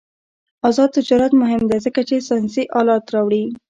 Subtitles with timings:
[0.67, 3.43] آزاد تجارت مهم دی ځکه چې ساینسي آلات راوړي.